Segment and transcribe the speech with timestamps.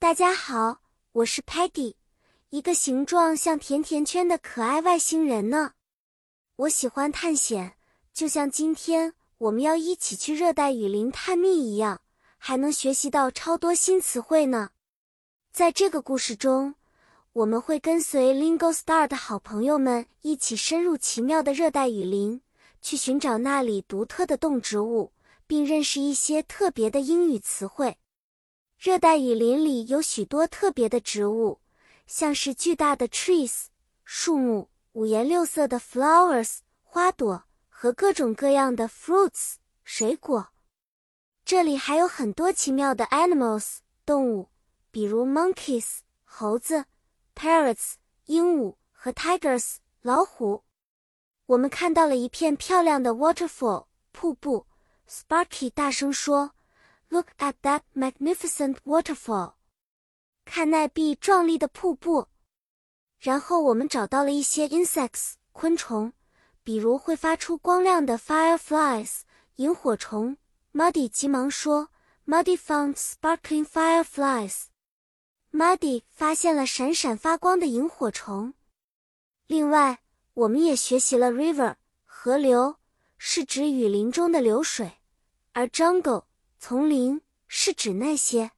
[0.00, 0.80] 大家好，
[1.10, 1.94] 我是 Peggy，
[2.50, 5.72] 一个形状像甜甜圈的可爱外星人呢。
[6.54, 7.74] 我喜欢探险，
[8.14, 12.00] 就像今天我们要一起去热带雨林探秘一样，
[12.38, 14.70] 还能学习到超多新词汇呢。
[15.50, 16.76] 在这个故事中，
[17.32, 22.40] 我们会跟随 Lingo Star 的好朋友们一起深入奇妙的热带雨林，
[22.80, 25.12] 去寻找那里独特的动植物，
[25.48, 27.98] 并认识一些特别的英语词汇。
[28.78, 31.58] 热带雨林里有许多特别的植物，
[32.06, 33.64] 像是巨大的 trees
[34.04, 40.50] 树木、五颜六色的 flowers 花朵和各种各样的 fruits 水果。
[41.44, 44.48] 这里还有很多奇妙的 animals 动物，
[44.92, 46.84] 比如 monkeys 猴子、
[47.34, 47.94] parrots
[48.26, 50.62] 鹦鹉和 tigers 老虎。
[51.46, 54.66] 我们看到了一片漂亮的 waterfall 瀑布
[55.10, 56.52] ，Sparky 大声说。
[57.10, 59.54] Look at that magnificent waterfall！
[60.44, 62.28] 看那壁壮丽的瀑布。
[63.18, 66.12] 然后我们找到了一些 insects 昆虫，
[66.62, 69.22] 比如会发出光亮的 fireflies
[69.56, 70.36] 萤火虫。
[70.72, 71.88] Muddy 急忙说
[72.26, 74.66] ：“Muddy found sparkling fireflies。”
[75.50, 78.54] Muddy 发现了闪闪发光的萤火虫。
[79.46, 80.00] 另外，
[80.34, 82.76] 我们也学习了 river 河流
[83.16, 84.98] 是指雨林中的流水，
[85.54, 86.27] 而 jungle。
[86.60, 88.50] 丛林是指那些